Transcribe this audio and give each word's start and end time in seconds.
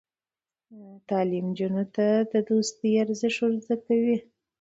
تعلیم 1.09 1.45
نجونو 1.51 1.83
ته 1.95 2.05
د 2.31 2.33
دوستۍ 2.49 2.91
ارزښت 3.03 3.39
ور 3.41 3.53
زده 3.63 3.75
کوي. 3.85 4.17